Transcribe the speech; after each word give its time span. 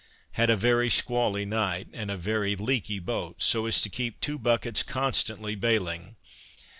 Had 0.31 0.49
a 0.49 0.57
very 0.57 0.89
squally 0.89 1.45
night, 1.45 1.87
and 1.93 2.09
a 2.09 2.17
very 2.17 2.55
leaky 2.55 2.97
boat, 2.97 3.35
so 3.43 3.67
as 3.67 3.79
to 3.81 3.87
keep 3.87 4.19
two 4.19 4.39
buckets 4.39 4.81
constantly 4.81 5.53
bailing. 5.53 6.15